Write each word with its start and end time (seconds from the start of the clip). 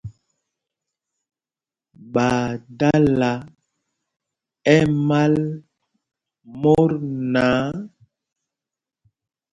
Ɓaa 2.13 2.45
dala 2.79 3.29
ɛmal 4.75 5.35
mot 6.61 6.91
náǎ. 7.33 7.57